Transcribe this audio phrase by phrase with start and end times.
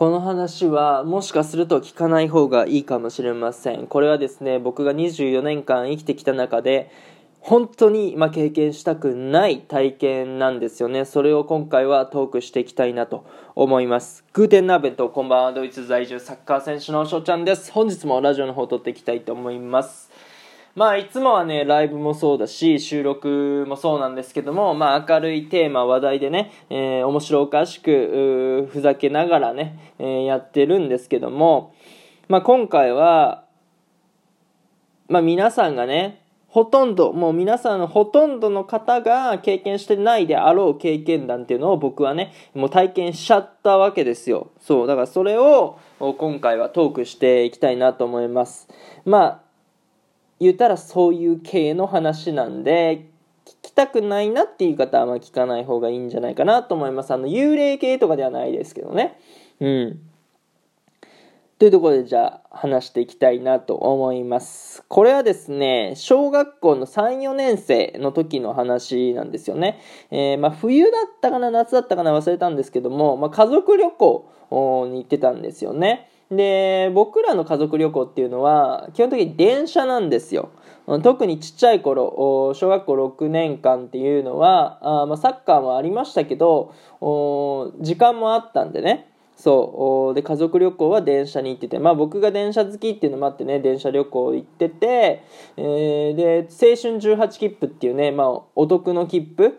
[0.00, 3.86] この話はもしかすると聞かない方がいいかもしれません。
[3.86, 6.90] これはですね、僕が24年間生きてきた中で、
[7.40, 11.04] 本当に、ま経験したくない体験なんですよね。
[11.04, 14.24] それを今回はトークしていきたいなと思います。
[14.32, 15.52] グーテンナーベント、こんばんは。
[15.52, 17.70] ドイツ在住サッカー選手の翔ちゃんです。
[17.70, 20.10] 本日もラジオの方を撮っていきたいと思います。
[20.76, 31.74] まあ、いつもはね、ライブもそうだし、収録もそうなんですけども、まあ、明るいテーマ、話題でね、えー、面白おかしく、ふざけながらね、えー、やってるんですけども、
[32.28, 33.44] まあ、今回は、
[35.08, 44.50] まあ、皆さんがね、ほとんど、もう皆さんのほとんどの方が経験してないであろう経験談っていうのを僕はね、もう体験しちゃったわけですよ。
[44.60, 48.68] そう、だからそれを今回はトークしていきたいなと思います。
[49.04, 49.49] まあ、
[50.40, 53.10] 言ったらそういう系の話なんで、
[53.44, 57.12] 聞きたくないなっていう方はま聞かない方がいいんじゃないかなと思います。
[57.12, 59.18] あの、幽霊系とかではないですけどね。
[59.60, 60.00] うん。
[61.60, 64.82] というところでじゃあ話していきたいなと思います。
[64.88, 69.78] これはですね、小学校の3、4年生の時の話なんですよね。
[70.10, 74.30] えー、まあ、冬だったかな、夏だったかな忘れたんですけども、まあ、家族旅行
[74.90, 76.09] に行ってたんですよね。
[76.30, 80.50] で、僕らの家族旅行っていうのは、基本的に電車なんですよ。
[81.02, 86.72] 特にちっちゃい頃、小学校6年間っていうのは、あまあ、サッカーもありましたけど、
[87.80, 89.10] 時間もあったんでね。
[89.40, 90.14] そう。
[90.14, 95.22] で、家族旅行は電車に行ってて、まあ僕が電車好きっていうのもあってね、電車旅行行ってて、
[95.56, 99.58] えー、で、青春18切符っていうね、まあお得の切符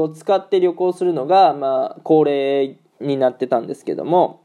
[0.00, 4.40] を使って旅行するのが、まあ恒例になってたんですけども、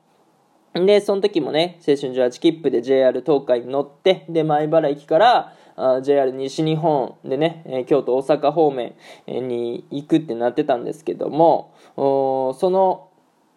[0.74, 5.54] で、その時もね、青春18切符で JR 東海に乗って、で、前原駅から、
[6.02, 8.96] JR 西日本でね、え京都大阪方面
[9.28, 13.10] に行くってなってたんですけども、その、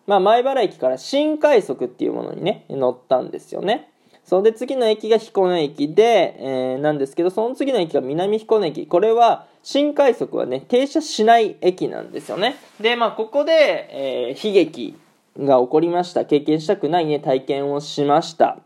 [0.07, 3.91] まあ、前原駅から新快速っていうものにね、乗ったんですよね。
[4.25, 8.87] それで次の駅が彦根駅で、えー、なんですけど、その次の駅が南彦根駅。
[8.87, 12.57] これは、新快速はね、停車しない駅なんですよね。
[12.81, 14.97] で、まあ、ここで、えー、悲劇
[15.39, 16.25] が起こりました。
[16.25, 18.59] 経験したくないね、体験をしました。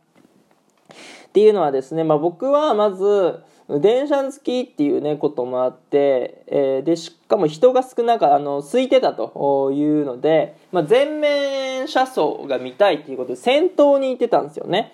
[1.28, 3.40] っていうのはですね、まあ、僕はまず、
[3.78, 14.92] 電車好きっていうね、こともあって、えー、で、しかも人が少なか、あの、空いてたというので、まあ、全面車窓が見たいっていうことで、先頭に行ってたんですよね。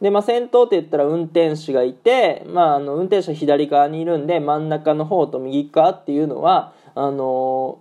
[0.00, 7.78] で、まあ、先頭って言ったら運転手がいて、まあ、あの、運転手は左側にいるんで、真ん中の方と右側っていうのは、あの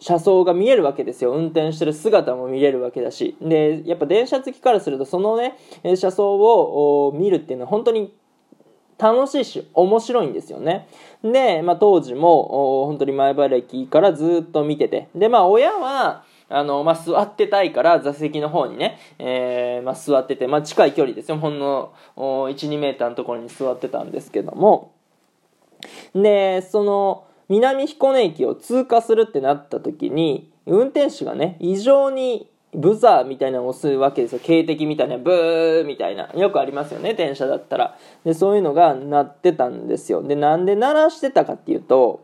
[0.00, 1.32] 車窓が見えるわけですよ。
[1.32, 3.36] 運転してる姿も見れるわけだし。
[3.40, 5.56] で、やっぱ電車好きからすると、そのね、
[5.96, 8.12] 車窓を見るっていうのは本当に
[8.98, 10.88] 楽しいし、面白いんですよね。
[11.22, 15.08] で、まあ当時も、本当に前原駅からずっと見てて。
[15.14, 21.38] で、まあ親は、あの、まあ、座ってたいから座席の方にね、えー、まあ、座ってて、まあ、近い距離ですよ。
[21.38, 24.92] ほんの1、2メーターのところに座ってたんですけども。
[26.12, 34.40] で、その、南彦根駅を通過するってなった時に、運転手がね、異常にブザーみたいなのを押すわけですよ。
[34.40, 36.30] 警笛みたいな、ブーみたいな。
[36.34, 37.98] よくありますよね、電車だったら。
[38.24, 40.22] で、そういうのが鳴ってたんですよ。
[40.22, 42.20] で、なんで鳴らしてたかっていうと、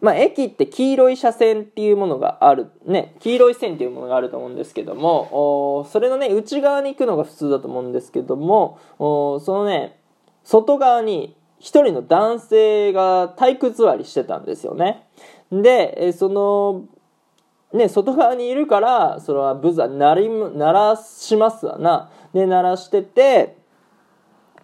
[0.00, 10.00] まあ、駅って黄色い車線っていうものがある、ね、黄色い線っていうものがあると思うんですけども、それのね、内側に行くのが普通だと思うんですけども、そのね、
[10.42, 15.06] 外側に一人の男性が体育座りしてたんですよね。
[15.52, 16.86] で、その、
[17.72, 22.10] ね、外側にいるから、それはブザー鳴り、鳴らしますわな。
[22.34, 23.56] で、鳴らしてて、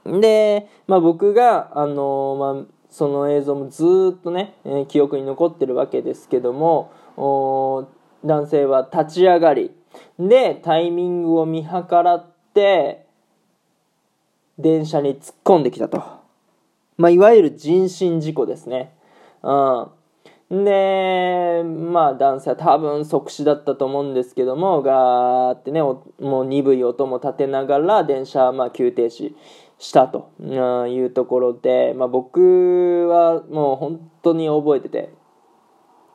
[0.04, 3.84] で、まあ僕が、あのまあ、その映像もず
[4.18, 6.90] っとね、え、記憶に残ってるわけですけども、
[8.24, 9.70] 男性は立ち上がり、
[10.18, 13.06] で、タイミングを見計らって、
[14.58, 16.17] 電車に突っ込んできたと。
[16.98, 18.92] まあ、いわゆる人身事故ですね。
[19.42, 20.64] うん。
[20.64, 29.34] で、まあ男性は多分即死だったと思うんですけども、ガーってね、もう鈍い音も立てながら電車はまあ急停止
[29.78, 35.10] したというところで、まあ僕はもう本当に覚えてて、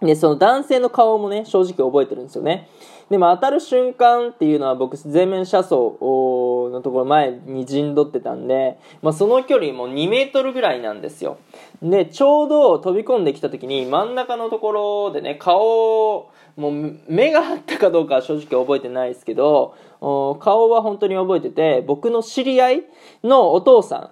[0.05, 2.67] で、その男性の顔もね、正直覚えてるんですよね。
[3.09, 11.37] でも当たる瞬間っていうのは僕、全面車窓のところ前に陣取ってたんで、まあ、その距離も2メートルぐらいなんですよ。
[11.81, 22.83] で、ちょうど飛び込んできた時に真ん中のところでね、顔、もう目があったかどうかは正直覚えてないですけど、顔は本当に覚えてて、僕の知り合い
[23.23, 24.09] のお父さん、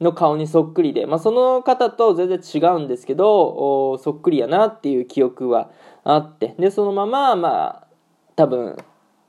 [0.00, 5.70] の顔にそっくりで、まあ、その方と全然違うんですけど、そっくりやなっていう記憶は
[6.04, 7.86] あって、で、そのまま、まあ、
[8.36, 8.76] 多分、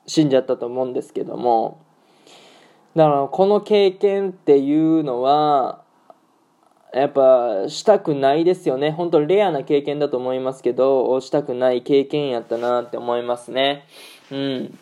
[0.05, 1.81] 死んじゃったと思うんですけども。
[2.95, 5.83] だからこの経験っていうのは
[6.93, 8.91] やっぱしたくないですよね。
[8.91, 13.85] 本当レアな経験だと思いますけどしたくない経験やったなって思いますね。
[14.29, 14.77] うん。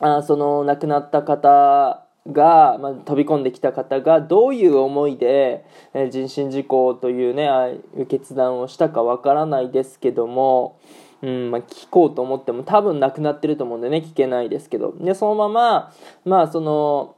[0.00, 5.64] あその亡くなった方が、まあ、飛び込んできた方がどういう思いで、
[5.94, 10.78] えー、人身事故というねああいう決断をしたかわからないですけども、
[11.22, 14.94] うんまあ、聞こうと思っても多分なくなってると思うんでね聞けないですけど。
[14.98, 15.92] でそのまま、
[16.24, 17.16] まあ、その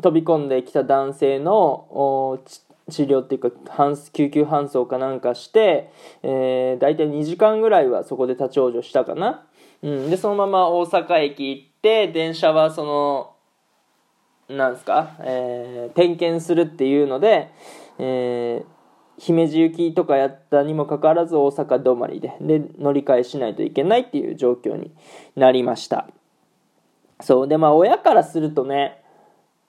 [0.00, 2.38] 飛び込んできた男性の
[2.90, 3.50] 治療っていうか
[4.12, 5.90] 救急搬送かなんかして、
[6.22, 9.46] えー、大体2時間ぐらいはそこで立ち往生したかな、
[9.82, 13.34] うん、でそのまま大阪駅行って電車はその
[14.50, 17.50] なんですか、えー、点検するっていうので、
[17.98, 24.90] えー、姫路行きとかやったにもかかわらず大阪止まりでで乗り換えしないといけないっていう状況に
[25.36, 26.08] なりました。
[27.20, 29.02] そうでまあ親からするとね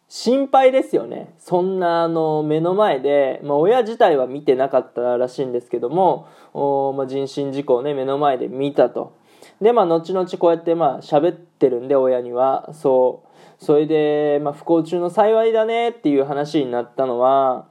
[0.08, 1.34] 心配ですよね。
[1.38, 9.16] そんなあの目の前で、まあ、親自体は見てなかったらしいんですけどもお、まあ、人身事故をね目の前で見たと。
[9.62, 12.74] でまあ後々こうやってまあ喋ってるんで親には。
[12.74, 13.31] そう。
[13.62, 17.68] それで、まあ、不幸中の幸いだねっていう話になったのは、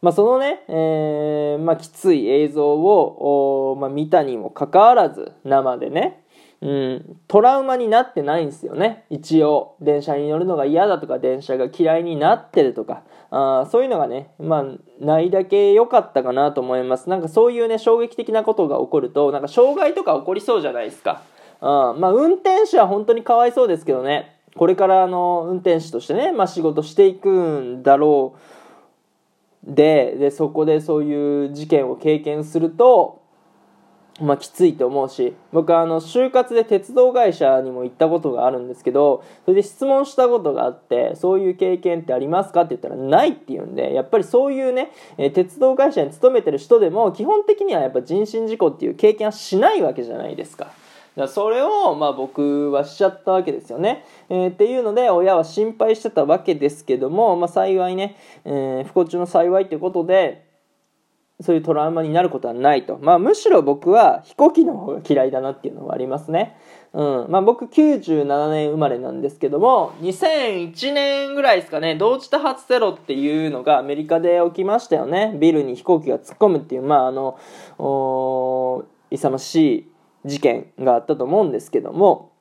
[0.00, 6.22] まあ、そのね、えー、まあ、きつい映像を、まあ、見たにもかかわらず、生でね、
[6.60, 9.06] うん、トラウマになってないんですよね。
[9.10, 14.64] 一応、電車に乗るのが嫌だとか、電車が嫌いになってるとか、あそういうのがね、まあ、
[15.04, 17.10] ないだけ良かったかなと思います。
[17.10, 21.22] なんかそういうね、衝撃的なことが起こると、なんか障害とか起こりそうじゃないですか。
[21.60, 24.33] あまあ、運転手は本当にかわいそうですけどね。
[24.56, 28.54] これからの運転手としてね、まあ、仕事していくんだろう
[29.74, 33.22] ででそこでそういう事件を経験すると、
[34.20, 44.90] まあ、きついと思うし僕はあの就活で鉄道会社にも行ったことがあるんですけどそれで質問したことがあってそういう経験ってありますかって言ったらないって言うんでやっぱりそういうね
[45.32, 50.72] 鉄道会社に勤めてる人でも基本的にはやっぱ人身事故っていう経験はしないわけじゃないですか。
[51.16, 54.04] だそれを、まあ、僕はしちゃったわけですよね。
[54.28, 60.44] えー、っていうので親は心配してたわけですけども、まあ、幸いね、えー、不幸中の幸いということで
[61.40, 66.56] そういうトラウマになることはないと、まあ、むしろ僕は飛行機の方が嫌いだなっていうのはありますね。
[66.92, 77.36] うんまあ、僕97年生まれなんですけども2001年ぐらいですかね同時多発テロっていうのがアメリカで起きましたよねビルに飛行機が突っ込むっていうまああの
[79.10, 79.93] 勇ましい
[80.24, 82.32] 事件があったと思うんですけども、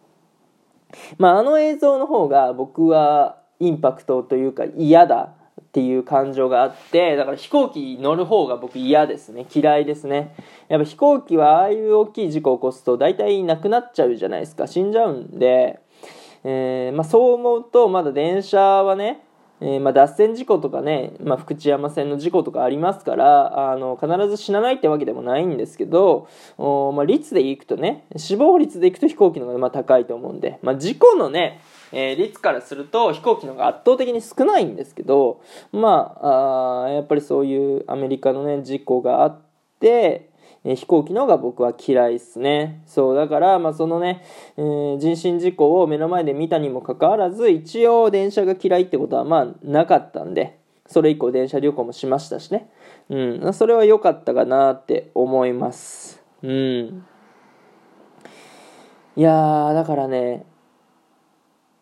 [1.18, 9.46] まあ、あの映像の方が僕はインパクトというか嫌だっていう感情があってだから飛行機乗る方が僕嫌ですね。
[9.54, 10.36] 嫌いですね。
[10.68, 14.68] やっぱ飛行機はああいう大きい事故を起こすと大体なくなっちゃうじゃないですか。
[14.68, 15.80] 死んじゃうんで、
[16.44, 19.24] えー、まあ、そう思うとまだ電車はね
[19.66, 26.28] えー、まあ、脱線事故とかね、まあ、福知山線の事故とかありますからあの必ず死なないってわけでもないんですけど
[26.58, 31.62] お、まあ、率でいくとね死亡率でいくと飛行機の方がまあ高いと思うんで、まあ、事故のね、
[31.94, 36.20] えー、率からすると飛行機の方が圧倒的に少ないんですけどま
[36.86, 39.42] あやっぱりそういうアメリカのね事故があっ
[39.80, 40.33] て
[40.66, 42.82] え飛行機の方が僕は嫌いっすね。
[42.86, 44.24] そう、だから、まあ、そのね、
[44.58, 52.70] えー、人身事故を目の前で見たにもかかわらず、一応電車が嫌いってことは、まあ、なかったんで、それ以降電車旅行もしましたしね。
[53.10, 56.24] うん、それは良かったかなって思います。
[56.42, 57.06] うん。
[59.16, 60.46] いやー、だからね、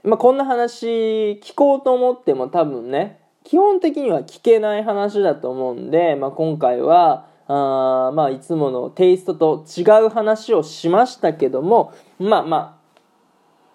[0.04, 12.82] まあ、こんな話聞こうと思っても多分ね、基本的には聞けない話だと思うんで、まあ、今回は、あまあいつものテイストと違う話をしましたけどもまあまあ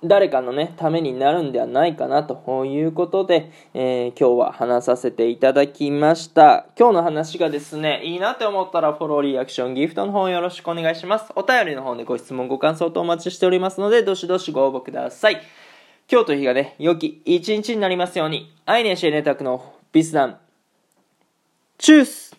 [0.05, 6.67] 誰かのねためになるんではないかなということで、えー、今日は話させていただきました。
[6.79, 11.33] 今日の話がですねいいなって思ったらフォローリアクションギフトの方よろしくお願いします。
[11.35, 15.41] お便りの方でご質問ご感想とお待ちしておりますのでどしどしご応募ください。
[16.11, 18.55] 今日という日がね良き一日になりますように。
[18.67, 20.39] アイネシエネタクのビスダン。
[21.79, 22.36] チュース